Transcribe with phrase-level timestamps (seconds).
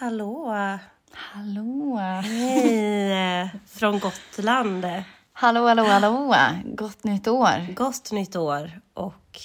[0.00, 0.54] Hallå!
[1.12, 1.96] Hallå!
[2.22, 3.50] Hej!
[3.66, 4.86] Från Gotland.
[5.32, 6.36] Hallå, hallå, hallå!
[6.64, 7.74] Gott nytt år!
[7.74, 9.40] Gott nytt år och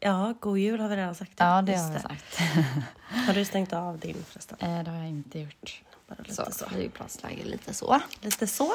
[0.00, 1.32] ja, god jul har vi redan sagt.
[1.36, 2.38] Ja, det Just har vi sagt.
[3.26, 4.58] Har du stängt av din förresten?
[4.60, 5.82] Eh, det har jag inte gjort.
[6.08, 6.68] Bara lite Så, så.
[6.68, 8.00] flygplansläge lite så.
[8.20, 8.72] Lite så.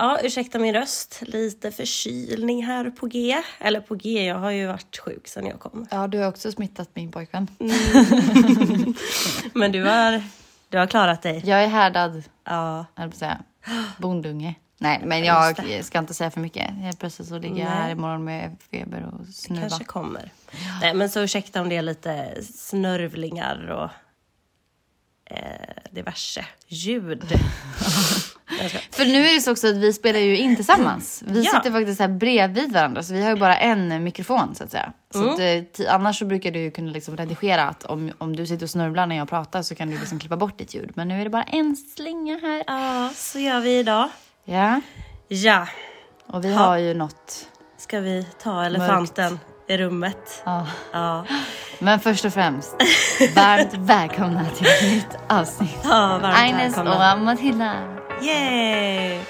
[0.00, 1.18] Ja, ursäkta min röst.
[1.22, 3.36] Lite förkylning här på G.
[3.58, 5.86] Eller på G, jag har ju varit sjuk sedan jag kom.
[5.90, 7.46] Ja, du har också smittat min pojkvän.
[9.52, 10.22] Men du har,
[10.68, 11.42] du har klarat dig.
[11.44, 12.86] Jag är härdad, Ja.
[12.94, 13.38] att säga.
[13.98, 14.54] Bondunge.
[14.78, 16.70] Nej, men jag ska inte säga för mycket.
[16.70, 17.78] Helt plötsligt så ligger jag Nej.
[17.78, 19.60] här imorgon med feber och snuva.
[19.60, 20.32] Kanske kommer.
[20.80, 23.90] Nej, men så ursäkta om det är lite snörvlingar och
[25.36, 27.24] eh, diverse ljud.
[28.90, 31.22] För nu är det så också att vi spelar ju in tillsammans.
[31.26, 31.50] Vi Ja.
[31.52, 34.92] sitter faktiskt här bredvid varandra så vi har ju bara en mikrofon så att säga.
[35.12, 35.34] Så Mm.
[35.34, 38.66] att, eh, annars så brukar du ju kunna liksom redigera att om, om du sitter
[38.66, 40.90] och snörvlar när jag pratar så kan du liksom klippa bort ditt ljud.
[40.94, 42.64] Men nu är det bara en slinga här.
[42.66, 44.08] Ja, så gör vi idag.
[44.44, 44.80] Ja,
[45.28, 45.66] Ja,
[46.26, 46.58] och vi Ja.
[46.58, 47.46] har ju något.
[47.78, 50.42] ska vi ta elefanten i rummet?
[50.44, 50.66] Ja.
[50.92, 51.24] Ja,
[51.78, 52.74] Men först och främst,
[53.36, 55.78] varmt välkomna till ett nytt avsnitt.
[55.84, 57.14] ja varmt Agnes välkomna.
[57.14, 57.99] och Matilda.
[58.20, 59.20] 耶！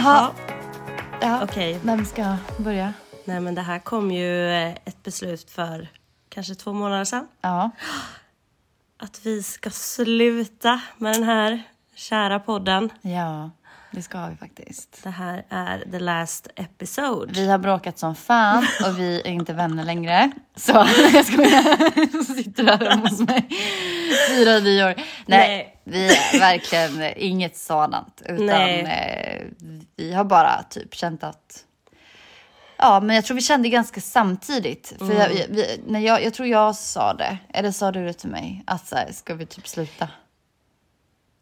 [0.00, 0.39] 好。
[1.50, 2.92] Okej, vem ska börja?
[3.24, 5.88] nej men det här kom ju eh, ett beslut för
[6.28, 7.28] kanske två månader sedan.
[7.40, 7.70] Ja,
[8.98, 11.62] Att vi ska sluta med den här
[11.94, 12.90] kära podden.
[13.02, 13.50] ja,
[13.92, 15.00] det ska vi faktiskt.
[15.02, 17.32] Det här är the last episode.
[17.32, 20.30] Vi har bråkat som fan och vi är inte vänner längre.
[20.56, 20.72] Så
[21.12, 22.24] jag skojar.
[22.24, 23.48] Så sitter här hemma hos mig.
[24.28, 24.94] Fyra nyår.
[24.94, 25.80] Nej, Nej.
[25.84, 28.22] vi är verkligen inget sådant.
[28.24, 28.80] Utan Nej.
[28.80, 31.64] eh, vi har bara typ känt att...
[32.76, 34.92] Ja, men jag tror vi kände ganska samtidigt.
[34.98, 38.12] För jag, jag, vi, när jag, jag tror jag sa det, eller sa du det
[38.12, 38.62] till mig?
[38.66, 40.08] Att så här, ska vi typ sluta?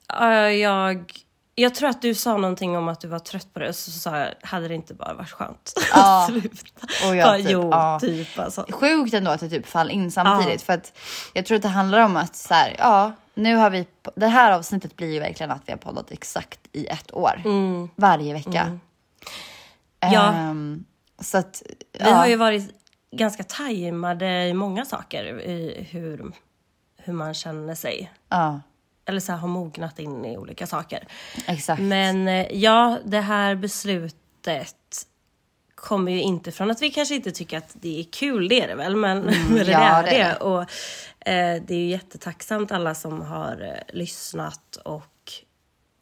[0.08, 1.12] Ja, jag,
[1.60, 3.72] jag tror att du sa någonting om att du var trött på det.
[3.72, 6.22] Så sa jag, hade det inte bara varit skönt Ja.
[6.22, 6.86] att sluta?
[7.08, 7.98] Och jag ja, typ, jo, ja.
[8.00, 8.66] typ alltså.
[8.70, 10.60] sjukt ändå att det typ faller in samtidigt.
[10.60, 10.64] Ja.
[10.66, 10.98] För att
[11.34, 14.52] jag tror att det handlar om att så här, ja, nu har vi, det här
[14.52, 17.42] avsnittet blir ju verkligen att vi har poddat exakt i ett år.
[17.96, 18.78] Varje vecka.
[20.00, 20.32] Ja.
[20.32, 20.84] Ehm,
[21.20, 22.70] så att, Vi ja, har ju varit
[23.12, 25.40] ganska tajmade i många saker.
[25.40, 26.32] I hur,
[26.96, 28.12] hur man känner sig.
[28.28, 28.60] ja,
[29.08, 31.08] Eller så här, har mognat in i olika saker.
[31.46, 31.82] exakt.
[31.82, 34.74] Men eh, ja, det här beslutet
[35.74, 38.68] kommer ju inte från att vi kanske inte tycker att det är kul, det är
[38.68, 40.16] det väl, men eller det ja, är det det.
[40.16, 40.36] är det.
[40.36, 40.60] Och
[41.28, 45.04] eh, det är ju jättetacksamt alla som har eh, lyssnat och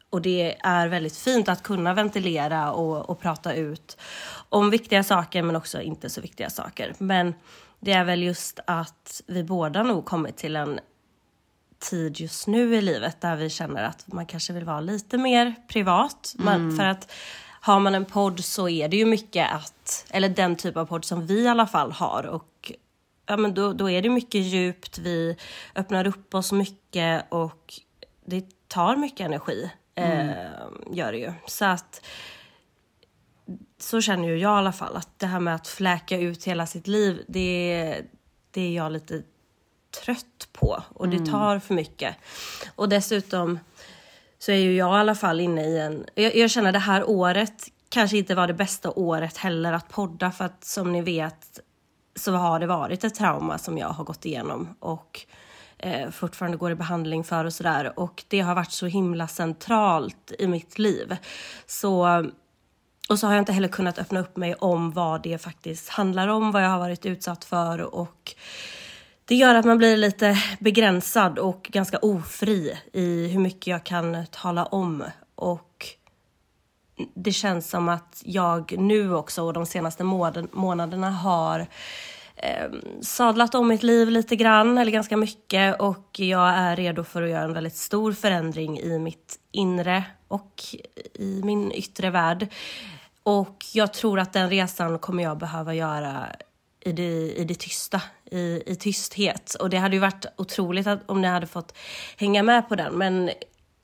[0.09, 3.97] och det är väldigt fint att kunna ventilera och, och prata ut
[4.49, 6.93] om viktiga saker men också inte så viktiga saker.
[6.97, 7.33] Men
[7.79, 10.79] det är väl just att vi båda nog kommit till en
[11.79, 15.55] tid just nu i livet där vi känner att man kanske vill vara lite mer
[15.67, 16.35] privat.
[16.37, 17.11] Man, för att
[17.61, 21.05] har man en podd så är det ju mycket att, eller den typ av podd
[21.05, 22.71] som vi i alla fall har och
[23.25, 25.37] ja men då, då är det mycket djupt, vi
[25.75, 27.73] öppnar upp oss mycket och
[28.25, 29.71] det tar mycket energi.
[29.95, 31.33] Eh, gör det ju.
[31.47, 32.05] Så att
[33.79, 36.65] så känner ju jag i alla fall att det här med att fläka ut hela
[36.65, 38.01] sitt liv, det,
[38.51, 39.23] det är jag lite
[39.91, 42.15] trött på och det tar för mycket.
[42.75, 43.59] Och dessutom
[44.39, 46.05] så är ju jag i alla fall inne i en...
[46.15, 50.31] Jag, jag känner det här året kanske inte var det bästa året heller att podda
[50.31, 51.59] för att som ni vet
[52.15, 55.25] så har det varit ett trauma som jag har gått igenom och
[55.77, 57.99] eh, fortfarande går i behandling för och sådär.
[57.99, 61.17] Och det har varit så himla centralt i mitt liv.
[61.65, 62.25] Så,
[63.09, 66.27] och så har jag inte heller kunnat öppna upp mig om vad det faktiskt handlar
[66.27, 68.35] om, vad jag har varit utsatt för och
[69.27, 74.25] det gör att man blir lite begränsad och ganska ofri i hur mycket jag kan
[74.31, 75.03] tala om.
[75.35, 75.85] Och
[77.13, 81.67] det känns som att jag nu också och de senaste månaderna har
[82.35, 82.71] eh,
[83.01, 85.81] sadlat om mitt liv lite grann, eller ganska mycket.
[85.81, 90.63] Och jag är redo för att göra en väldigt stor förändring i mitt inre och
[91.13, 92.47] i min yttre värld.
[93.23, 96.27] Och jag tror att den resan kommer jag behöva göra
[96.87, 98.01] i det, i det tysta,
[98.31, 99.53] i, i tysthet.
[99.53, 101.77] Och det hade ju varit otroligt att, om ni hade fått
[102.17, 102.93] hänga med på den.
[102.93, 103.29] Men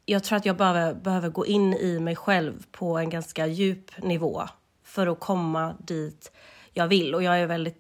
[0.06, 3.98] jag tror att jag behöver, behöver gå in i mig själv på en ganska djup
[3.98, 4.44] nivå
[4.86, 6.32] för att komma dit
[6.74, 7.16] jag vill.
[7.16, 7.80] Och jag är väldigt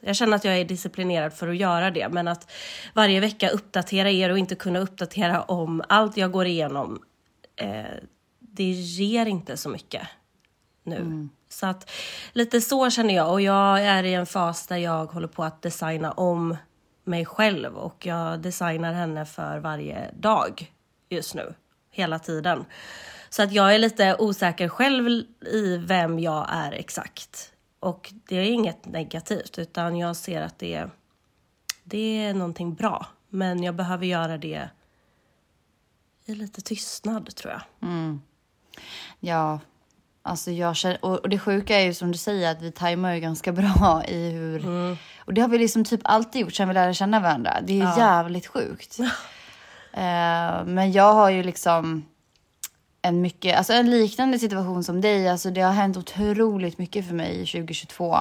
[0.00, 2.50] jag känner att jag är disciplinerad för att göra det, men att
[2.94, 7.02] varje vecka uppdatera er och inte kunna uppdatera om allt jag går igenom,
[7.56, 7.84] eh,
[8.38, 10.02] det ger inte så mycket
[10.88, 10.96] nu.
[10.96, 11.30] Mm.
[11.48, 11.90] Så att
[12.32, 15.62] lite så känner jag och jag är i en fas där jag håller på att
[15.62, 16.56] designa om
[17.04, 20.72] mig själv och jag designar henne för varje dag
[21.08, 21.54] just nu,
[21.90, 22.64] hela tiden.
[23.30, 25.08] Så att jag är lite osäker själv
[25.40, 27.52] i vem jag är exakt.
[27.80, 30.90] Och det är inget negativt, utan jag ser att det är,
[31.84, 33.06] det är någonting bra.
[33.28, 34.68] Men jag behöver göra det
[36.24, 37.88] i lite tystnad, tror jag.
[37.88, 38.20] Mm.
[39.20, 39.60] Ja,
[40.28, 43.20] alltså jag känner, och det sjuka är ju som du säger att vi tajmar ju
[43.20, 44.64] ganska bra i hur...
[44.64, 44.96] Mm.
[45.18, 47.58] Och det har vi liksom typ alltid gjort sedan vi lärde känna varandra.
[47.62, 47.98] Det är ja.
[47.98, 48.98] jävligt sjukt.
[49.00, 49.06] uh,
[50.64, 52.04] men jag har ju liksom
[53.02, 55.28] en mycket, alltså en liknande situation som dig.
[55.28, 58.18] Alltså det har hänt otroligt mycket för mig 2022.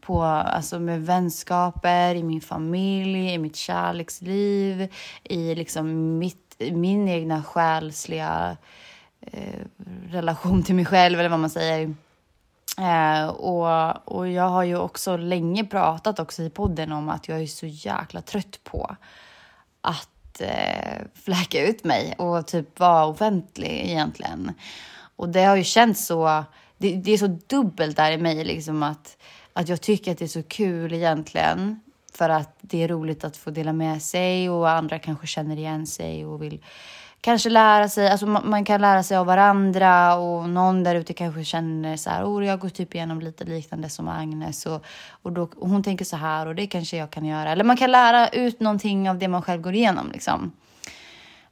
[0.00, 4.92] På, alltså med vänskaper, i min familj, i mitt kärleksliv,
[5.24, 8.56] i liksom mitt, min egna själsliga
[9.20, 9.60] eh,
[10.10, 11.94] relation till mig själv eller vad man säger.
[12.78, 17.42] Eh, och, och jag har ju också länge pratat också i podden om att jag
[17.42, 18.96] är så jäkla trött på
[19.80, 24.52] att eh, fläka ut mig och typ vara offentlig egentligen.
[25.16, 26.44] Och det har ju känts så,
[26.78, 29.16] det, det, är så dubbelt där i mig liksom att,
[29.52, 31.80] att jag tycker att det är så kul egentligen
[32.14, 35.86] för att det är roligt att få dela med sig och andra kanske känner igen
[35.86, 36.64] sig och vill
[37.20, 41.44] kanske lära sig, alltså man, kan lära sig av varandra och någon där ute kanske
[41.44, 44.84] känner så här, oh, jag går typ igenom lite liknande som Agnes och,
[45.22, 47.52] och, då, och hon tänker så här och det kanske jag kan göra.
[47.52, 50.52] Eller man kan lära ut någonting av det man själv går igenom liksom.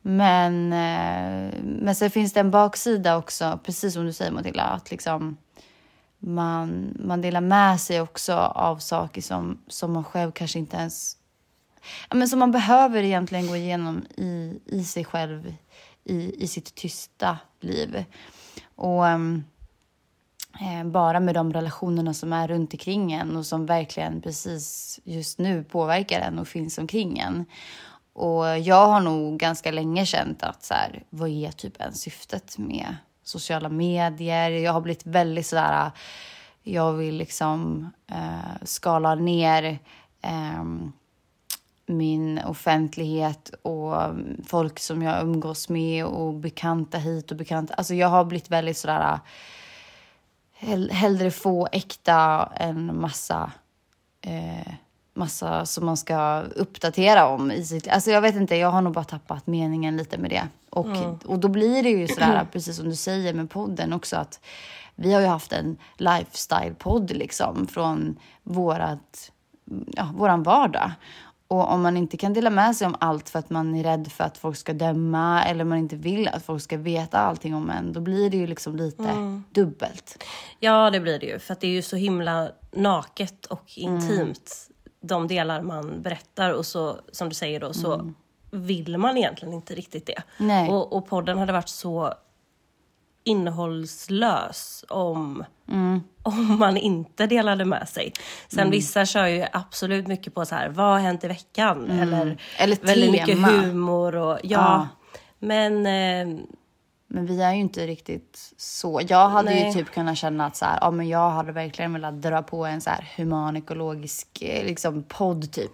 [0.02, 4.90] Men, eh, men sen finns det en baksida också, precis som du säger Matilda, att
[4.90, 5.36] liksom
[6.19, 11.16] man, man delar med sig också av saker som, som man själv kanske inte ens
[12.10, 15.54] men som man behöver egentligen gå igenom i, i sig själv,
[16.04, 18.04] i, i sitt tysta liv.
[18.74, 19.44] Och um,
[20.84, 25.64] bara med de relationerna som är runt omkring en och som verkligen precis just nu
[25.64, 27.44] påverkar en och finns omkring en.
[28.12, 32.58] Och jag har nog ganska länge känt att så här, vad är typ ens syftet
[32.58, 34.50] med sociala medier?
[34.50, 35.90] Jag har blivit väldigt sådär,
[36.62, 39.78] jag vill liksom eh, skala ner
[40.22, 40.64] eh,
[41.86, 43.94] min offentlighet och
[44.46, 47.74] folk som jag umgås med och bekanta hit och bekanta.
[47.74, 49.18] Alltså jag har blivit väldigt sådär
[50.90, 53.52] hellre få äkta än massa
[54.20, 54.72] eh,
[55.16, 58.92] massa som man ska uppdatera om i sitt Alltså jag vet inte, jag har nog
[58.92, 60.48] bara tappat meningen lite med det.
[60.70, 61.18] Och, mm.
[61.24, 64.40] och då blir det ju sådär, precis som du säger med podden också, att
[64.94, 69.32] vi har ju haft en lifestyle-podd liksom från vårat,
[69.86, 70.93] ja, våran vardag.
[71.48, 74.12] Och om man inte kan dela med sig om allt för att man är rädd
[74.12, 77.70] för att folk ska döma eller man inte vill att folk ska veta allting om
[77.70, 79.44] en, då blir det ju liksom lite mm.
[79.50, 80.24] dubbelt.
[80.60, 81.38] Ja, det blir det ju.
[81.38, 84.98] För att det är ju så himla naket och intimt, mm.
[85.00, 86.50] de delar man berättar.
[86.50, 88.15] Och så, som du säger då, så mm.
[88.50, 90.22] vill man egentligen inte riktigt det.
[90.70, 92.15] Och, och podden hade varit så
[93.26, 96.00] innehållslös om, mm.
[96.22, 98.12] om man inte delade med sig.
[98.48, 98.70] Sen mm.
[98.70, 101.84] vissa kör ju absolut mycket på så här, vad har hänt i veckan?
[101.84, 101.98] Mm.
[101.98, 104.48] Eller, Eller väldigt mycket humor och ja.
[104.48, 104.88] ja.
[105.38, 106.46] Men eh,
[107.08, 109.00] men vi är ju inte riktigt så.
[109.08, 109.66] Jag hade Nej.
[109.66, 112.66] ju typ kunnat känna att så här, ja, men jag hade verkligen velat dra på
[112.66, 115.72] en så här human ekologisk eh, liksom, podd typ.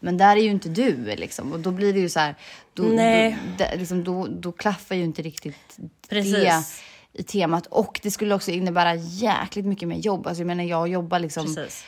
[0.00, 1.52] Men där är ju inte du liksom.
[1.52, 2.34] Och då blir det ju så här,
[2.74, 3.38] då, Nej.
[3.58, 5.78] Då, liksom, då, då klaffar ju inte riktigt
[6.08, 6.32] Precis.
[6.32, 7.66] det i temat.
[7.66, 10.26] Och det skulle också innebära jäkligt mycket mer jobb.
[10.26, 11.84] Alltså jag menar jag jobbar liksom Precis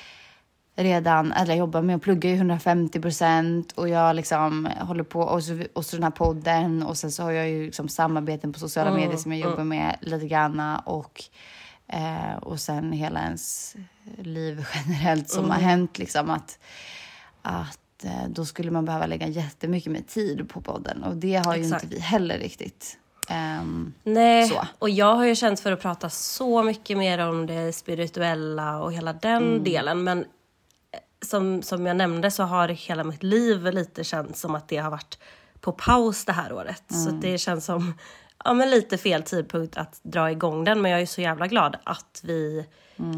[0.77, 5.21] redan, eller jag jobbar med att plugga i 150 procent och jag liksom håller på
[5.21, 8.53] och så, och så den här podden och sen så har jag ju liksom samarbeten
[8.53, 9.69] på sociala mm, medier som jag jobbar mm.
[9.69, 11.25] med lite grann och,
[11.89, 13.77] eh, och sen hela ens
[14.19, 15.51] liv generellt som mm.
[15.51, 16.59] har hänt liksom att,
[17.43, 21.57] att eh, då skulle man behöva lägga jättemycket mer tid på podden och det har
[21.57, 21.85] ju Exakt.
[21.85, 22.99] inte vi heller riktigt.
[23.33, 24.67] Ehm, Nej, Så.
[24.79, 28.93] och jag har ju känt för att prata så mycket mer om det spirituella och
[28.93, 29.65] hela den Mm.
[29.65, 30.05] delen.
[30.05, 30.25] Men eh,
[31.27, 34.91] som, som jag nämnde så har hela mitt liv lite känts som att det har
[34.91, 35.19] varit
[35.61, 36.83] på paus det här året.
[36.89, 37.15] Så Mm.
[37.17, 37.95] att det känns som
[38.45, 40.83] ja, men lite fel tidpunkt att dra igång den.
[40.83, 42.67] Men jag är så jävla glad att vi,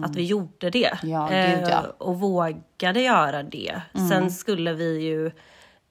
[0.04, 0.99] att vi gjorde det.
[1.02, 1.12] Mm.
[1.14, 1.59] Ja, Eh.
[1.62, 1.85] Mm.
[1.99, 3.80] Och vågade göra det.
[4.11, 5.30] Sen skulle vi ju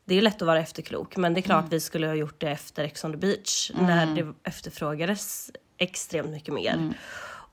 [0.05, 1.69] det är lätt att vara efterklok, men det är klart Mm.
[1.69, 6.53] vi skulle ha gjort det efter Ex on the beach när det efterfrågades extremt mycket
[6.53, 6.74] mer.
[6.74, 6.93] Mm.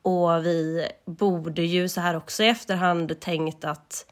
[0.02, 4.07] Och vi borde ju så här också i efterhand tänkt att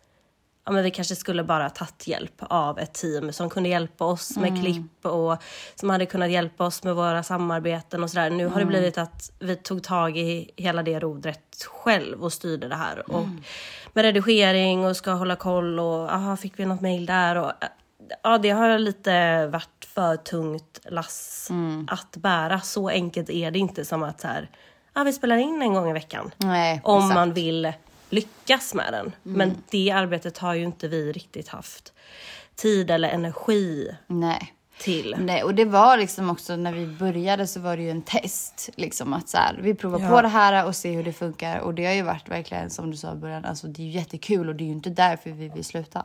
[0.64, 4.36] ja, men vi kanske skulle bara tagit hjälp av ett team som kunde hjälpa oss
[4.36, 4.62] med Mm.
[4.62, 5.36] klipp och
[5.74, 8.30] som hade kunnat hjälpa oss med våra samarbeten och sådär.
[8.30, 8.68] Nu har det Mm.
[8.68, 13.10] blivit att vi tog tag i hela det rodret själv och styrde det här.
[13.12, 13.40] Och Mm.
[13.92, 17.52] med redigering och ska hålla koll och aha, fick vi något mail där och
[18.22, 21.88] ja, det har lite varit för tungt lass Mm.
[21.90, 22.60] att bära.
[22.60, 24.50] Så enkelt är det inte som att så här,
[24.94, 26.30] ja, vi spelar in en gång i veckan.
[26.36, 27.14] nej, Om exakt.
[27.14, 27.72] man vill
[28.10, 29.12] lyckas med den.
[29.22, 31.92] Men det arbetet har ju inte vi riktigt haft
[32.56, 34.54] tid eller energi Nej.
[34.78, 35.16] till.
[35.18, 38.70] Nej, och det var liksom också när vi började så var det ju en test.
[38.76, 40.08] Liksom att så här, vi provar Ja.
[40.10, 41.58] på det här och ser hur det funkar.
[41.58, 43.90] Och det har ju varit verkligen som du sa i början, alltså det är ju
[43.90, 46.04] jättekul och det är ju inte därför vi vill sluta.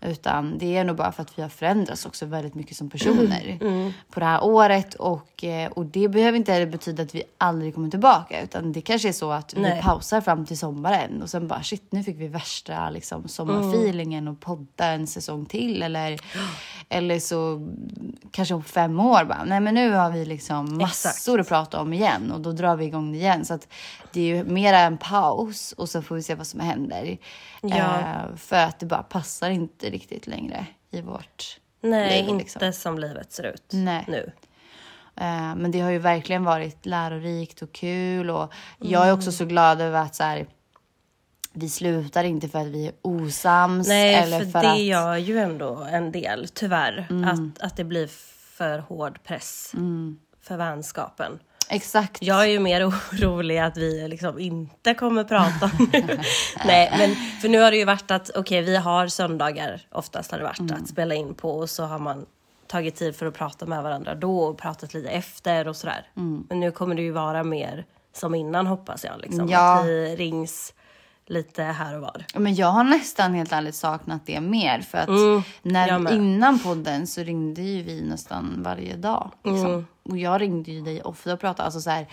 [0.00, 3.58] Utan det är nog bara för att vi har förändrats också väldigt mycket som personer
[3.60, 3.92] Mm.
[4.10, 4.94] på det här året.
[4.94, 8.42] Och, eh, och det behöver inte betyda att vi aldrig kommer tillbaka.
[8.42, 9.82] Utan det kanske är så att vi Nej.
[9.82, 14.40] pausar fram till sommaren och sen bara shit, nu fick vi värsta liksom, sommarfeelingen och
[14.40, 15.82] podda en säsong till.
[15.82, 16.18] Eller,
[16.88, 17.68] eller så
[18.30, 21.92] kanske om fem år bara, nej men nu har vi liksom massor att prata om
[21.92, 23.44] igen och då drar vi igång det igen.
[23.44, 23.68] Så att
[24.12, 27.18] det är ju mera en paus och så får vi se vad som händer.
[27.62, 27.68] Ja.
[28.00, 32.72] Eh, för att det bara passar inte riktigt längre i vårt Nej, liv, inte liksom.
[32.72, 34.04] som livet ser ut Nej.
[34.08, 34.32] nu.
[35.16, 38.30] Eh, Men det har ju verkligen varit lärorikt och kul.
[38.30, 40.46] Och jag är också så glad över att så här,
[41.52, 43.88] vi slutar inte för att vi är osams.
[43.88, 44.86] Nej, eller för, för det att, Mm.
[44.86, 47.06] gör ju ändå en del, tyvärr.
[47.26, 48.06] Att, att det blir
[48.56, 49.72] för hård press
[50.42, 51.38] för vänskapen.
[51.70, 52.22] Exakt.
[52.22, 56.20] Jag är ju mer orolig att vi liksom inte kommer prata det.
[56.66, 60.38] Nej, men för nu har det ju varit att okej, vi har söndagar, oftast har
[60.38, 62.26] det varit, att spela in på och så har man
[62.66, 66.06] tagit tid för att prata med varandra då och pratat lite efter och sådär.
[66.48, 69.20] Men nu kommer det ju vara mer som innan hoppas jag.
[69.20, 69.48] Liksom.
[69.48, 69.78] Ja.
[69.80, 70.74] Att vi rings
[71.26, 72.24] lite här och var.
[72.34, 74.80] Men jag har nästan helt ärligt saknat det mer.
[74.80, 79.30] För att Mm, när, innan podden så ringde ju vi nästan varje dag.
[79.44, 79.66] Liksom.
[79.66, 79.86] Mm.
[80.08, 81.64] Och jag ringde ju dig ofta och pratade.
[81.64, 82.06] Alltså, så, här,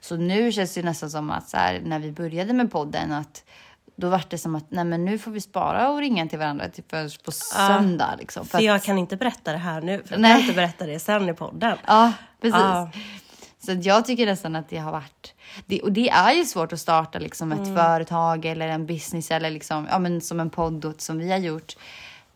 [0.00, 3.44] så nu känns det nästan som att så här, när vi började med podden att
[3.96, 6.66] då var det som att nej, men nu får vi spara och ringa till varandra
[6.88, 8.14] först på söndag.
[8.18, 10.32] Liksom, För att, jag kan inte berätta det här nu, för jag Nej.
[10.32, 11.76] kan inte berätta det sen i podden.
[11.86, 12.60] Ja, precis.
[12.60, 12.90] Ja.
[13.66, 15.34] Så jag tycker nästan att det har varit...
[15.66, 17.76] Det, och det är ju svårt att starta liksom ett Mm.
[17.76, 21.76] företag eller en business eller liksom, ja, men som en podd som vi har gjort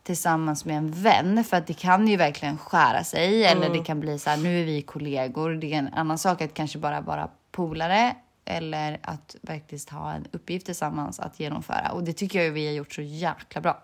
[0.08, 1.44] tillsammans med en vän.
[1.44, 3.78] För att det kan ju verkligen skära sig eller Mm.
[3.78, 5.50] det kan bli så här, nu är vi kollegor.
[5.54, 10.26] Det är en annan sak att kanske bara vara polare eller att faktiskt ha en
[10.32, 11.90] uppgift tillsammans att genomföra.
[11.92, 13.82] Och det tycker jag ju vi har gjort så jäkla bra.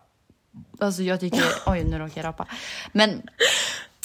[0.81, 2.47] Alltså jag tycker, oj nu råkar jag rapa.
[2.93, 3.23] Men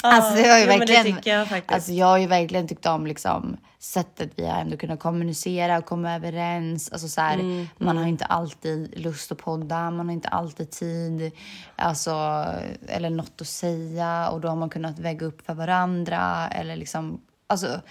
[0.03, 1.71] alltså det har ju jo, verkligen, tycker jag faktiskt.
[1.73, 5.85] alltså jag har ju verkligen tyckt om liksom sättet vi har ändå kunnat kommunicera och
[5.85, 6.91] komma överens.
[6.91, 10.71] Alltså så här, Mm, man har inte alltid lust att podda, man har inte alltid
[10.71, 11.31] tid,
[11.75, 12.45] alltså
[12.87, 17.21] eller något att säga och då har man kunnat väga upp för varandra eller liksom,
[17.47, 17.81] alltså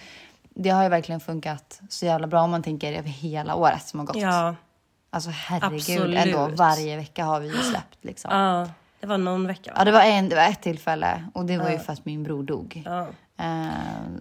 [0.55, 3.99] det har ju verkligen funkat så jävla bra om man tänker över hela året som
[3.99, 4.17] har gått.
[4.17, 4.55] Ja,
[5.11, 6.19] Alltså herregud, Absolut.
[6.19, 8.31] ändå varje vecka har vi ju släppt liksom.
[8.31, 8.67] ja,
[8.99, 9.73] det var någon vecka.
[9.75, 12.23] Ja, det var, en, det var ett tillfälle och det var ju för att min
[12.23, 12.81] bror dog.
[12.85, 13.07] Ja,
[13.41, 13.67] Eh,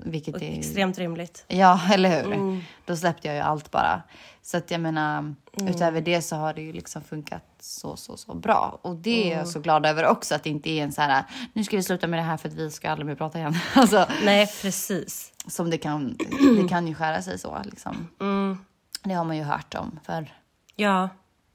[0.04, 0.58] vilket och är...
[0.58, 1.44] extremt rimligt.
[1.49, 2.32] Ja, eller hur?
[2.32, 2.61] Mm.
[2.85, 4.02] Då släppte jag ju allt bara.
[4.42, 8.35] Så att jag menar, utöver det så har det ju liksom funkat så, så, så
[8.35, 8.78] bra.
[8.82, 9.38] Och det är Mm.
[9.38, 11.82] jag så glad över också, att det inte är en så här, nu ska vi
[11.82, 13.54] sluta med det här för att vi ska aldrig mer prata igen.
[13.75, 15.32] Alltså, Nej, precis.
[15.47, 16.16] som det kan,
[16.62, 18.08] det kan ju skära sig så liksom.
[18.20, 18.58] Mm.
[19.02, 20.35] Det har man ju hört om för
[20.76, 21.08] Ja,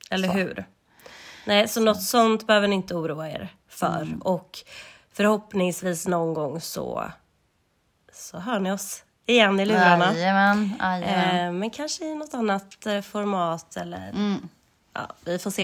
[0.09, 0.33] eller Så.
[0.33, 0.65] hur?
[1.45, 4.01] Nej, så något sånt behöver ni inte oroa er för.
[4.01, 4.21] Mm.
[4.21, 4.59] Och
[5.13, 7.11] förhoppningsvis någon gång så,
[8.13, 10.13] så hör ni oss igen i lurarna.
[10.13, 11.45] Jajamän, jajamän.
[11.47, 14.09] Eh, men kanske i något annat eh, format eller...
[14.09, 14.49] Mm.
[14.93, 15.63] Ja, vi får se.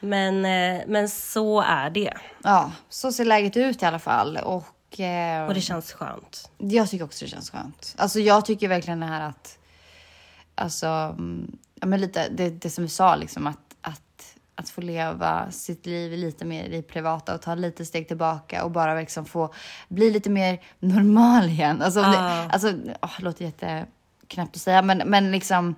[0.00, 2.12] Men, eh, men så är det.
[2.42, 4.36] Ja, så ser läget ut i alla fall.
[4.36, 6.50] Och, eh, Och det känns skönt.
[6.58, 7.94] jag tycker också det känns skönt.
[7.98, 9.58] Alltså jag tycker verkligen det här att,
[10.54, 14.80] alltså, mm, ja men lite det, det som vi sa liksom att, att, att få
[14.80, 19.24] leva sitt liv lite mer i privata och ta lite steg tillbaka och bara liksom
[19.24, 19.54] få
[19.88, 21.82] bli lite mer normal igen.
[21.82, 22.18] Alltså, om det,
[22.52, 25.74] alltså åh, det låter jätteknäppt att säga, men, men liksom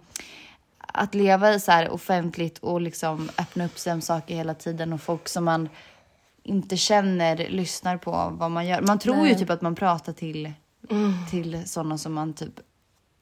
[0.92, 4.92] att leva i så här offentligt och liksom öppna upp sig om saker hela tiden
[4.92, 5.68] och folk som man
[6.42, 8.80] inte känner lyssnar på vad man gör.
[8.80, 10.52] Man tror ju typ att man pratar till,
[11.30, 12.61] till sådana som man typ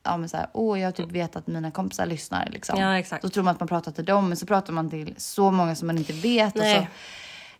[0.02, 2.80] Ja men såhär, åh jag typ vet att mina kompisar lyssnar liksom.
[2.80, 3.22] Ja, exakt.
[3.22, 5.74] Då tror man att man pratar till dem men så pratar man till så många
[5.74, 6.54] som man inte vet.
[6.54, 6.74] Och Nej.
[6.74, 6.86] så,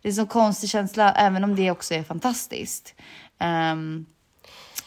[0.01, 2.95] det är en sån konstig känsla även om det också är fantastiskt.
[3.39, 4.05] Ehm,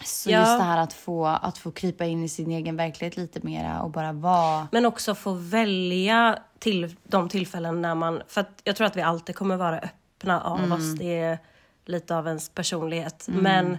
[0.06, 0.38] så Ja.
[0.40, 3.82] just det här att få, att få krypa in i sin egen verklighet lite mera
[3.82, 4.68] och bara vara.
[4.73, 8.23] Men också få välja till de tillfällen när man...
[8.28, 10.94] För att jag tror att vi alltid kommer vara öppna av oss.
[10.99, 11.38] Det är
[11.87, 13.26] lite av ens personlighet.
[13.28, 13.78] Men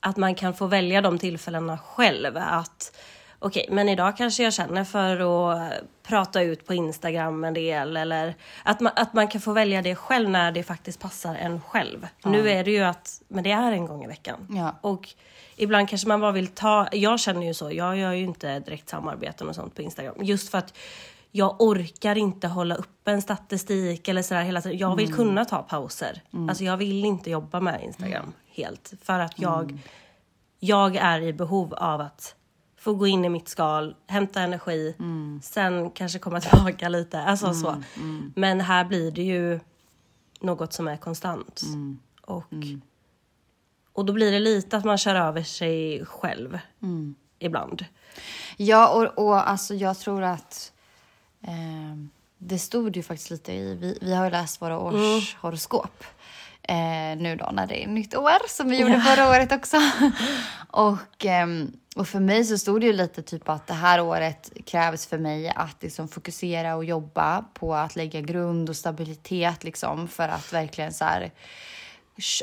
[0.00, 2.36] att man kan få välja de tillfällena själv.
[2.36, 2.96] Att
[3.38, 7.96] okej, men idag kanske jag känner för att prata ut på Instagram en del.
[7.96, 11.60] Eller att man, att man kan få välja det själv när det faktiskt passar en
[11.60, 12.06] själv.
[12.24, 14.46] Nu är det ju att, men det är en gång i veckan.
[14.50, 14.74] Ja.
[14.80, 15.08] Och
[15.56, 18.88] ibland kanske man bara vill ta, jag känner ju så, jag gör ju inte direkt
[18.88, 20.14] samarbeten och sånt på Instagram.
[20.20, 20.74] Just för att
[21.30, 24.78] jag orkar inte hålla upp en statistik eller sådär hela tiden.
[24.78, 26.22] Jag vill kunna ta pauser.
[26.48, 28.92] Alltså jag vill inte jobba med Instagram helt.
[29.02, 29.78] För att jag,
[30.60, 32.34] jag är i behov av att
[32.76, 34.94] få gå in i mitt skal, hämta energi,
[35.42, 37.20] sen kanske komma tillbaka lite.
[37.20, 37.82] Alltså så.
[38.34, 39.60] Men här blir det ju
[40.40, 41.62] något som är konstant.
[42.20, 42.54] Och,
[43.94, 46.58] och då blir det lite att man kör över sig själv
[47.38, 47.84] ibland.
[48.56, 50.72] Ja, och, och alltså jag tror att
[51.42, 56.04] ehm, det stod ju faktiskt lite i, vi, vi har ju läst våra årshoroskop
[56.62, 59.76] eh, nu då när det är nytt år som vi gjorde förra året också.
[60.70, 64.52] och, ehm, och för mig så stod det ju lite typ att det här året
[64.66, 70.08] krävs för mig att liksom fokusera och jobba på att lägga grund och stabilitet liksom
[70.08, 71.30] för att verkligen så här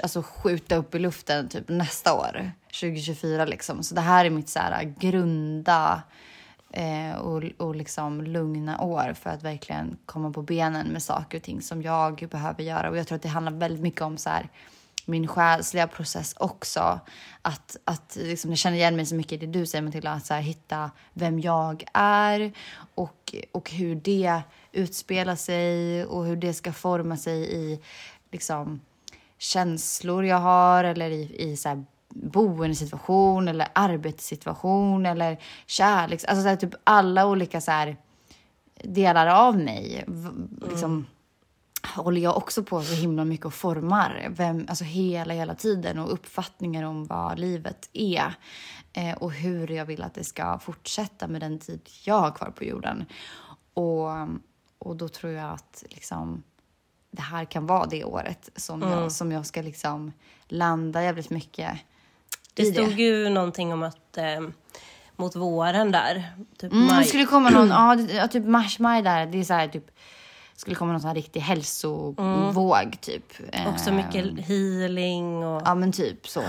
[0.04, 3.84] alltså skjuta upp i luften typ nästa år, 2024 liksom.
[3.84, 6.02] Så det här är mitt så här äh, grunda
[6.72, 11.44] eh, och, och liksom lugna år för att verkligen komma på benen med saker och
[11.44, 12.90] ting som jag behöver göra.
[12.90, 14.50] Och jag tror att det handlar väldigt mycket om så här
[15.06, 17.00] min själsliga process också.
[17.42, 20.26] Att, att liksom, jag känner igen mig så mycket i det du säger Matilda, att
[20.26, 22.52] så här, hitta vem jag är
[22.96, 27.80] och, och hur det utspelar sig och hur det ska forma sig i
[28.32, 28.80] liksom,
[29.42, 36.24] känslor jag har eller i, i så här boendesituation eller arbetssituation eller kärlek.
[36.28, 37.98] Alltså så här, typ alla olika så här
[38.84, 41.06] delar av mig Liksom, liksom,
[41.96, 44.28] håller jag också på så himla mycket och formar.
[44.30, 48.34] Vem, alltså hela, hela tiden och uppfattningar om vad livet är.
[48.94, 52.52] Eh, och hur jag vill att det ska fortsätta med den tid jag har kvar
[52.52, 53.06] på jorden.
[53.74, 54.10] Och,
[54.78, 56.44] och då tror jag att liksom,
[57.12, 60.12] det här kan vara det året som, jag, som jag ska liksom
[60.48, 61.72] landa jävligt mycket
[62.54, 64.40] Det i stod ju någonting om att eh,
[65.16, 67.06] mot våren där, typ Mm, det maj.
[67.06, 69.26] skulle komma någon, ja, det- typ mars, maj där.
[69.26, 69.92] Det är så här typ,
[70.56, 73.34] skulle komma någon sån här riktig hälsovåg typ.
[73.68, 76.44] Också mycket healing och Ja men typ så.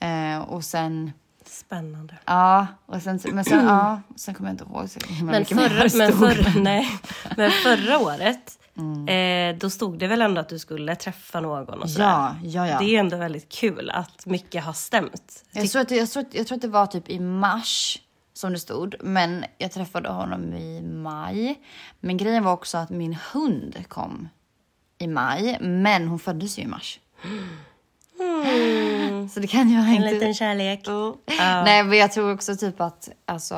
[0.00, 1.12] Eh, och sen,
[1.46, 2.14] spännande.
[2.24, 5.58] ja, och sen, men sen, ja, sen kommer jag inte ihåg så himla Men mycket
[5.58, 6.88] förra, det men, förra, nej,
[7.36, 9.08] men förra året, Mm.
[9.54, 12.04] eh, då stod det väl ändå att du skulle träffa någon och sådär.
[12.06, 12.78] Ja, ja, ja.
[12.78, 15.44] Det är ändå väldigt kul att mycket har stämt.
[15.52, 17.98] Jag tror, att, jag, tror, jag tror att det var typ i mars
[18.32, 18.94] som det stod.
[19.00, 21.60] Men jag träffade honom i maj.
[22.00, 24.28] Men grejen var också att min hund kom
[24.98, 27.00] i maj, men hon föddes ju i mars.
[29.34, 30.10] Så det kan jag En inte...
[30.10, 30.86] liten kärlek.
[31.38, 33.54] Nej, men jag tror också typ att alltså.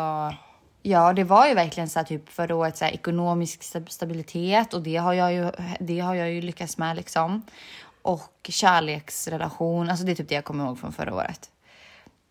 [0.88, 4.83] Ja, det var ju verkligen så här typ förra året så här, ekonomisk stabilitet och
[4.83, 5.51] det har jag ju.
[5.81, 7.42] Det har jag ju lyckats med liksom.
[8.03, 11.51] Och kärleksrelation, alltså det är typ det jag kommer ihåg från förra året.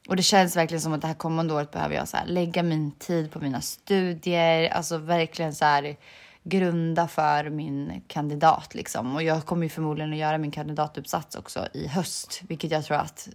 [0.08, 2.64] Och det känns verkligen som att det här kommande året behöver jag så här, lägga
[2.64, 5.96] min tid på mina studier, alltså verkligen så här
[6.44, 9.16] grunda för min kandidat liksom.
[9.16, 12.98] Och jag kommer ju förmodligen att göra min kandidatuppsats också i höst, vilket jag tror
[12.98, 13.30] att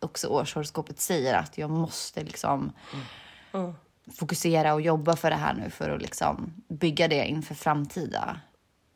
[0.00, 3.04] också årshoroskopet säger att jag måste liksom mm.
[3.52, 3.74] Mm
[4.14, 8.40] fokusera och jobba för det här nu för att liksom bygga det inför framtida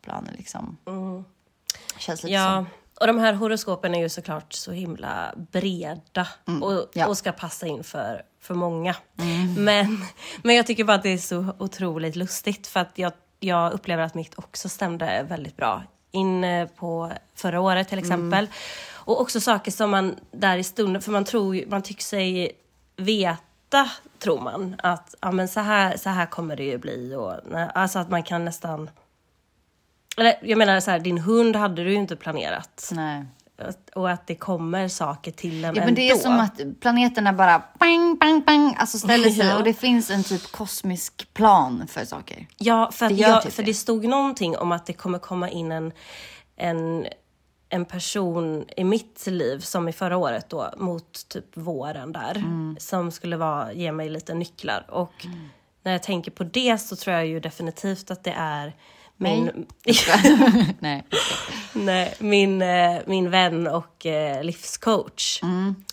[0.03, 0.77] planer liksom.
[1.98, 3.00] Känns lite Ja, så.
[3.00, 7.07] och de här horoskopen är ju såklart så himla breda och, Mm, ja.
[7.07, 8.96] och ska passa in för, för många.
[9.59, 10.05] Men,
[10.42, 14.03] men jag tycker bara att det är så otroligt lustigt för att jag, jag upplever
[14.03, 16.44] att mitt också stämde väldigt bra in
[16.77, 18.48] på förra året till exempel.
[18.92, 22.53] Och också saker som man där i stunden, för man tror man tycker sig
[22.96, 23.37] veta,
[24.18, 27.14] tror man, att ja, men så, här, så här kommer det ju bli.
[27.14, 27.34] Och,
[27.74, 28.90] alltså att man kan nästan...
[30.16, 32.90] Eller jag menar så här, din hund hade du ju inte planerat.
[32.94, 33.24] Nej.
[33.94, 36.22] Och att det kommer saker till en Ja, men det är ändå.
[36.22, 39.56] som att planeterna bara bang, bang, bang, alltså ställer sig Ja.
[39.56, 42.46] och det finns en typ kosmisk plan för saker.
[42.56, 43.70] Ja, för, att Det gör jag, typ för det.
[43.70, 45.92] det stod någonting om att det kommer komma in en,
[46.56, 47.06] en,
[47.74, 52.76] en person i mitt liv, som i förra året då, mot typ våren där, Mm.
[52.80, 54.87] som skulle vara, ge mig lite nycklar.
[54.88, 55.26] Och
[55.82, 58.72] när jag tänker på det så tror jag ju definitivt att det är
[59.16, 59.50] min,
[60.78, 61.04] Nej.
[61.72, 65.42] Nej, min, eh, min vän och eh, livscoach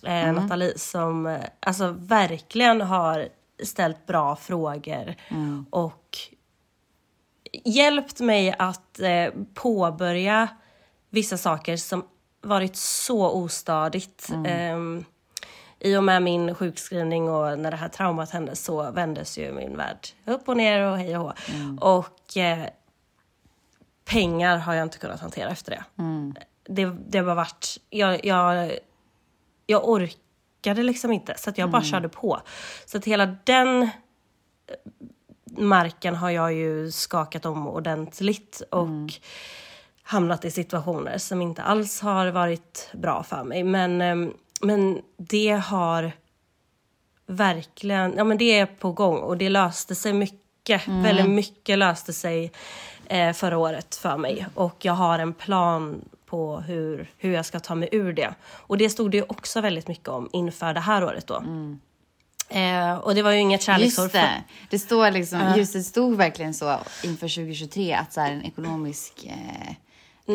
[0.04, 3.28] eh, Nathalie som alltså verkligen har
[3.64, 5.16] ställt bra frågor
[5.70, 6.18] och
[7.66, 9.00] hjälpt mig att
[9.54, 10.48] påbörja
[11.12, 12.04] vissa saker som
[12.42, 14.30] varit så ostadigt.
[14.46, 15.06] Ehm,
[15.80, 19.78] I och med min sjukskrivning och när det här traumat hände så vändes ju min
[19.78, 21.34] värld upp och ner och hej och hå.
[21.80, 22.68] Och eh,
[24.06, 25.84] pengar har jag inte kunnat hantera efter det.
[26.64, 27.78] Det, det har varit...
[27.90, 28.72] Jag, jag,
[29.66, 32.42] jag orkade liksom inte, så att jag bara körde på.
[32.86, 33.90] Så att hela den eh,
[35.58, 38.88] marken har jag ju skakat om ordentligt och
[40.12, 43.64] hamnat i situationer som inte alls har varit bra för mig.
[43.64, 46.12] Men, ehm, men det har
[47.26, 52.14] verkligen, ja men det är på gång och det löste sig mycket, väldigt mycket löste
[52.14, 52.52] sig
[53.06, 57.60] eh, förra året för mig och jag har en plan på hur, hur jag ska
[57.60, 58.34] ta mig ur det.
[58.52, 61.44] Och det stod det ju också väldigt mycket om inför det här året då.
[62.50, 64.04] Eh, och det var ju inget kärleksår.
[64.04, 64.44] Just det.
[64.70, 69.26] Det står liksom, just det stod verkligen så inför 2023 att så här en ekonomisk
[69.26, 69.76] eh,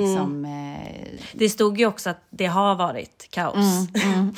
[0.01, 3.89] liksom, eh, Det stod ju också att det har varit kaos.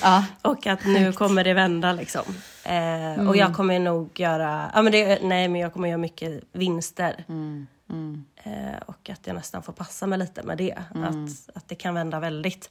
[0.02, 0.24] ja.
[0.42, 2.22] Och att nu kommer det vända liksom.
[2.64, 6.42] Eh, Och jag kommer nog göra, ja men det, nej men jag kommer göra mycket
[6.52, 7.24] vinster.
[8.42, 10.74] Eh, och att jag nästan får passa mig lite med det.
[10.94, 12.70] Att, att det kan vända väldigt.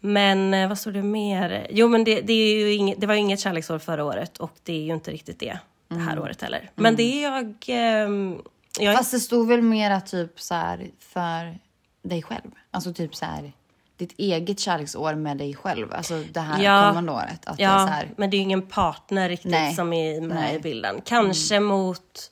[0.00, 1.66] Men eh, vad står det mer?
[1.70, 4.52] Jo men det, det, är ju inget, det var ju inget kärleksår förra året och
[4.62, 6.70] det är ju inte riktigt det det här året heller.
[6.74, 7.54] Men det är jag...
[7.68, 8.42] ehm,
[8.78, 11.58] jag Fast det stod väl mera typ så här för
[12.02, 12.50] dig själv.
[12.70, 13.52] Alltså typ så här
[13.96, 15.92] ditt eget kärleksår med dig själv.
[15.92, 16.88] Alltså det här Ja.
[16.88, 17.46] kommande året.
[17.46, 19.74] Att det Ja, så här, men det är ju ingen partner riktigt Nej.
[19.74, 20.56] som är med Nej.
[20.56, 21.00] i bilden.
[21.04, 22.30] Kanske mot,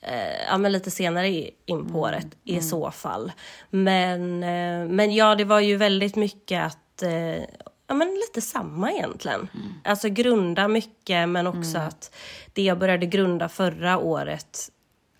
[0.00, 1.28] eh, ja men lite senare
[1.66, 3.32] in på året i så fall.
[3.70, 7.10] Men, eh, men ja, det var ju väldigt mycket att, eh,
[7.86, 9.48] ja men lite samma egentligen.
[9.84, 12.14] Alltså grunda mycket men också att
[12.52, 14.58] det jag började grunda förra året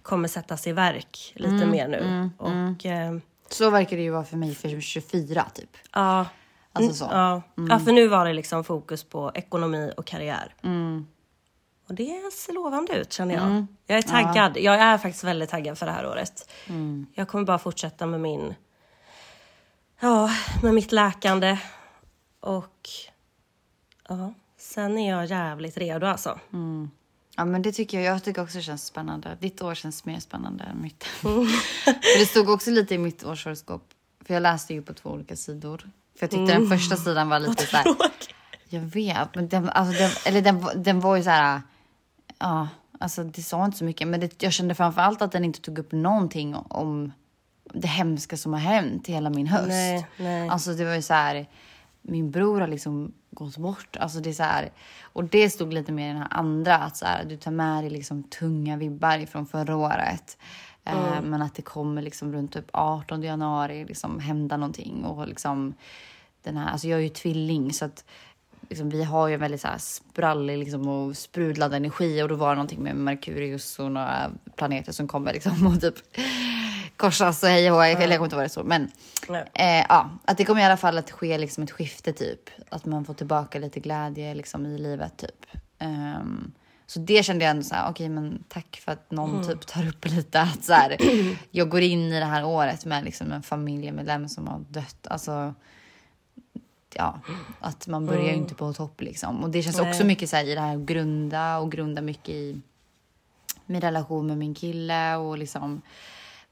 [0.03, 2.31] kommer sättas i verk lite mer nu.
[2.38, 3.16] Och eh,
[3.48, 5.76] så verkar det ju vara för mig för 24 typ.
[5.92, 6.26] ja,
[6.72, 7.04] Alltså så.
[7.12, 7.42] Ja.
[7.68, 10.54] ja, för nu var det liksom fokus på ekonomi och karriär.
[11.88, 13.66] Och det ser lovande ut känner jag.
[13.87, 14.56] Jag är taggad.
[14.56, 16.50] Jag är faktiskt väldigt taggad för det här året.
[17.14, 18.54] Jag kommer bara fortsätta med min...
[20.00, 20.30] Ja,
[20.62, 21.58] med mitt läkande.
[22.40, 22.88] Och...
[24.08, 26.38] Ja, sen är jag jävligt redo alltså.
[27.38, 28.14] Ja men det tycker jag.
[28.14, 29.37] Jag tycker också det känns spännande.
[29.40, 31.05] Ditt år känns mer spännande än mitt.
[31.05, 33.83] för det stod också lite i mitt årshoroskop.
[34.24, 35.79] För jag läste ju på två olika sidor.
[35.79, 37.87] För jag tyckte den första sidan var lite så här.
[38.68, 41.62] Jag vet, men den, alltså den, eller den, den var ju så här.
[42.38, 42.68] Ja,
[43.01, 44.09] alltså det sa inte så mycket.
[44.09, 47.12] Men det, jag kände framför allt att den inte tog upp någonting om
[47.74, 49.68] det hemska som har hänt i hela min höst.
[49.68, 50.48] Nej, nej.
[50.48, 51.46] Alltså det var ju så här.
[52.09, 53.97] Min bror har liksom gått bort.
[53.97, 54.71] Alltså det är så här,
[55.03, 57.83] och det stod lite mer i den här andra, att så här, du tar med
[57.83, 60.38] dig liksom tunga vibbar från förra året.
[60.85, 65.75] Eh, men att det kommer liksom runt typ 18 januari liksom hända någonting och liksom
[66.42, 68.05] den här, alltså jag är ju tvilling så att
[68.68, 72.35] liksom, vi har ju en väldigt så här sprallig liksom, och sprudlad energi och då
[72.35, 75.94] var det någonting med Merkurius och några planeter som kommer liksom och typ
[76.98, 78.90] korsas och hej och hej, eller jag kommer inte ihåg det så, men
[79.54, 82.84] eh, ja, att det kommer i alla fall att ske liksom ett skifte typ, att
[82.84, 85.46] man får tillbaka lite glädje liksom i livet typ.
[85.78, 86.52] Ehm,
[86.87, 89.88] så det kände jag ändå så här, okej men tack för att någon typ tar
[89.88, 90.96] upp lite att så här,
[91.50, 95.06] jag går in i det här året med liksom en familjemedlem som har dött.
[95.11, 95.54] Alltså,
[96.94, 97.20] ja,
[97.61, 99.44] att man börjar ju inte på topp liksom.
[99.44, 100.04] Och det känns också Nej.
[100.04, 102.61] mycket så här i det här grunda och grunda mycket i
[103.66, 105.82] min relation med min kille och liksom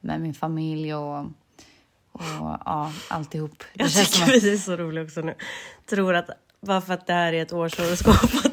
[0.00, 1.18] med min familj och,
[2.12, 2.22] och
[2.64, 3.64] ja, alltihop.
[3.74, 5.35] Det Jag tycker att, vi är så roliga också nu.
[5.87, 6.30] Tror att
[6.61, 8.52] bara för att det här är ett årshoroskop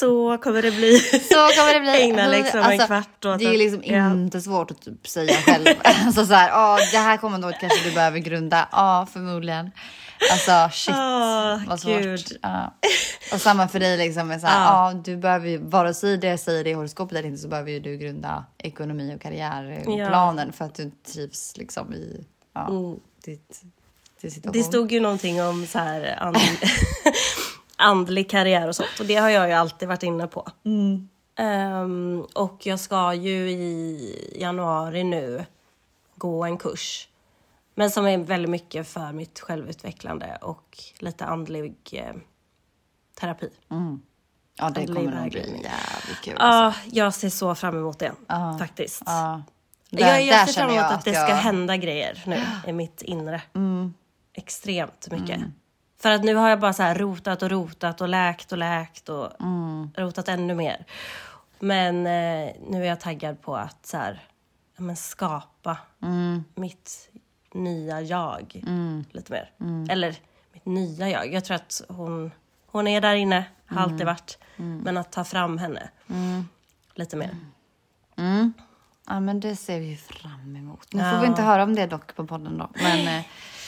[0.00, 0.98] så kommer det bli.
[1.32, 2.02] så kommer det bli.
[2.02, 4.12] Ägna liksom en kvart åt Det är liksom ja.
[4.12, 5.66] inte svårt att typ säga själv.
[5.84, 8.68] alltså så här, ja, det här kommer då kanske du behöver grunda.
[8.72, 9.70] Ja, förmodligen.
[10.32, 12.02] Alltså shit, Åh, vad svårt.
[12.02, 12.38] gud.
[12.42, 12.74] Ja.
[13.32, 14.28] Och samma för dig liksom.
[14.28, 14.94] Med så här, ja.
[15.04, 17.80] du behöver ju, vare sig det säger det i horoskopet eller inte så behöver ju
[17.80, 23.62] du grunda ekonomi och karriärplanen för att du trivs liksom i ja, ditt,
[24.20, 24.54] din situation.
[24.54, 24.62] Mm.
[24.62, 26.32] Det stod ju någonting om så här
[27.80, 30.48] andlig karriär och sånt och det har jag ju alltid varit inne på.
[31.36, 35.44] Ehm, och jag ska ju i januari nu
[36.16, 37.08] gå en kurs.
[37.74, 42.14] Men som är väldigt mycket för mitt självutvecklande och lite andlig eh,
[43.20, 43.48] terapi.
[43.68, 43.76] Ja,
[44.56, 46.36] det andlig kommer nog bli jävligt kul.
[46.38, 48.12] Ja, jag ser så fram emot det
[48.58, 49.02] faktiskt.
[49.06, 49.42] Ja.
[49.90, 52.42] jag, Där- jag där ser fram emot jag att, det jag- ska hända grejer nu
[52.66, 53.42] i mitt inre.
[53.54, 53.94] Mm.
[54.32, 55.40] Extremt mycket.
[56.00, 59.40] För att nu har jag bara så rotat och rotat och läkt och läkt och
[59.40, 59.90] Mm.
[59.96, 60.84] rotat ännu mer.
[61.58, 64.22] Men eh, nu är jag taggad på att så här,
[64.76, 66.44] ja, men skapa Mm.
[66.54, 67.10] mitt
[67.54, 68.60] nya jag
[69.12, 69.50] lite mer.
[69.90, 70.16] Eller
[70.52, 71.32] mitt nya jag.
[71.32, 72.30] Jag tror att hon,
[72.66, 73.92] hon är där inne, har Mm.
[73.92, 74.38] alltid varit.
[74.56, 75.90] Men att ta fram henne
[76.94, 77.36] lite mer.
[79.06, 80.92] Ja, men det ser vi fram emot.
[80.92, 81.12] Nu Ja.
[81.12, 82.70] får vi inte höra om det dock på podden då.
[82.74, 83.24] Men eh,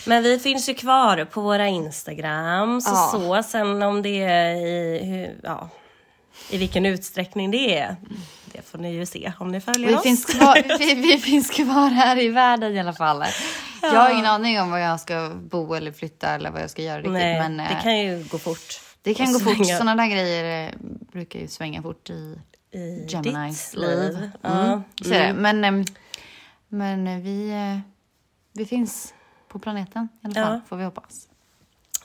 [0.06, 2.80] Men vi finns ju kvar på våra Instagram.
[2.80, 3.08] Så, Ja.
[3.12, 5.68] så sen om det är i, hur, ja,
[6.50, 7.96] i vilken utsträckning det är.
[8.44, 10.02] Det får ni ju se om ni följer vi, oss.
[10.02, 13.24] finns kvar, vi, vi finns kvar här i världen i alla fall.
[13.82, 16.82] Jag har ingen aning om var jag ska bo eller flytta eller vad jag ska
[16.82, 17.12] göra riktigt.
[17.12, 18.80] Nej, men eh, det kan ju gå fort.
[19.02, 19.56] det kan och gå fort.
[19.56, 20.74] svänga Sådana där grejer eh,
[21.12, 22.38] brukar ju svänga fort i
[22.72, 23.98] I Geminis liv.
[23.98, 24.16] liv.
[24.16, 24.30] Mm.
[24.42, 24.82] Ja.
[25.14, 25.32] Är det.
[25.32, 25.84] Men, eh,
[26.68, 27.78] men eh, vi, eh,
[28.52, 29.14] vi finns
[29.52, 30.60] på planeten i alla fall, Ja.
[30.68, 31.28] får vi hoppas.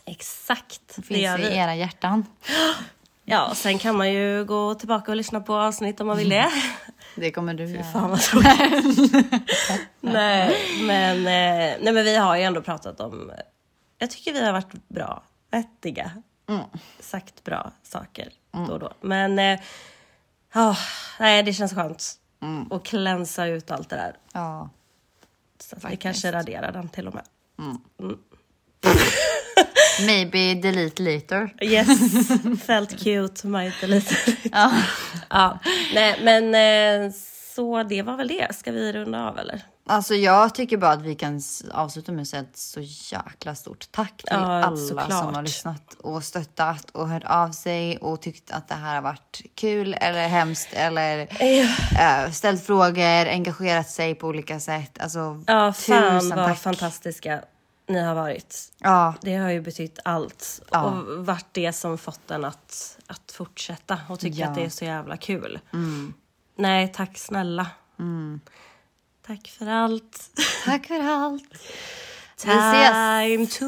[0.06, 2.26] Exakt, Det det finns gör i era hjärtan.
[3.30, 6.52] Ja, sen kan man ju gå tillbaka och lyssna på avsnitt om man vill det.
[7.16, 7.84] Det kommer du göra.
[7.84, 9.14] Fan vad tråkigt.
[10.02, 10.56] nej,
[10.88, 13.32] men, eh, nej, men vi har ju ändå pratat om...
[13.98, 16.12] Jag tycker vi har varit bra, vettiga.
[17.00, 18.94] Sagt bra saker då och då.
[19.02, 19.38] Men
[20.54, 20.78] ja,
[21.20, 22.20] nej, det känns skönt
[22.72, 24.18] att klänsa ut allt det där.
[24.34, 24.70] Ja.
[25.60, 27.24] Så att vi kanske raderar den till och med.
[30.06, 31.54] Maybe delete later.
[31.62, 31.88] Yes,
[32.66, 34.16] felt cute, might lite.
[35.30, 35.60] ja.
[35.94, 36.56] Nej, men
[37.06, 37.12] eh,
[37.56, 38.56] så det var väl det.
[38.56, 39.62] Ska vi runda av eller?
[39.90, 43.92] Alltså jag tycker bara att vi kan avsluta med att säga ett så jäkla stort
[43.92, 45.10] tack till Ja, alla såklart.
[45.12, 49.02] som har lyssnat och stöttat och hört av sig och tyckt att det här har
[49.02, 51.20] varit kul eller hemskt eller
[52.00, 55.00] eh, ställt frågor, engagerat sig på olika sätt.
[55.02, 56.60] Alltså Ja, fan vad tack.
[56.60, 57.42] fantastiska
[57.90, 58.72] ni har varit.
[58.80, 60.84] Ja, Det har ju betytt allt Ja.
[60.84, 64.44] och varit det som fått en att, att fortsätta och tycka Ja.
[64.46, 64.52] Mm.
[64.52, 65.60] att det är så jävla kul.
[66.56, 67.68] Nej, tack snälla.
[69.28, 70.20] Tack för allt.
[70.66, 71.44] tack för allt.
[72.38, 73.66] Time to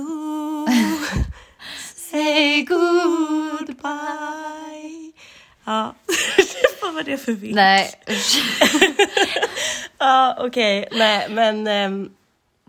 [1.96, 3.82] say goodbye.
[5.66, 5.94] Ja,
[6.82, 7.56] vad var det för bild?
[7.56, 7.92] Nej,
[9.98, 10.88] Ja, okej.
[10.92, 11.68] Nej, men...
[11.68, 12.10] ehm,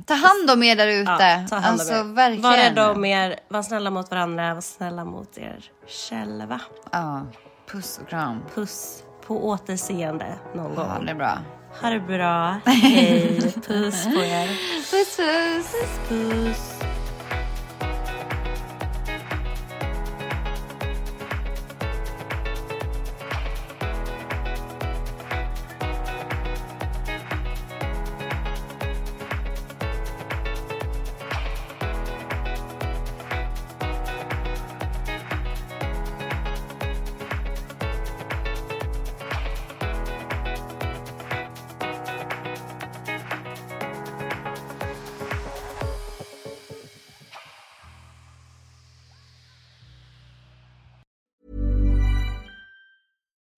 [0.07, 1.11] ta hand om er där ute.
[1.11, 2.15] ja, ta hand om alltså er.
[2.15, 2.43] verkligen.
[2.43, 5.65] Var rädda om er, var snälla mot varandra, var snälla mot er
[6.09, 6.61] själva.
[6.93, 7.27] Ja,
[7.71, 8.39] puss och kram.
[8.55, 11.07] Puss på återseende någon gång.
[11.07, 11.39] det bra.
[11.79, 12.61] Ha det bra.
[12.67, 13.41] Hej.
[13.67, 14.49] Puss på er.
[14.91, 15.75] Puss puss.
[16.09, 16.90] Puss.